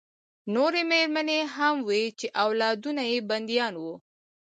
[0.53, 3.93] نورې مېرمنې هم وې چې اولادونه یې بندیان وو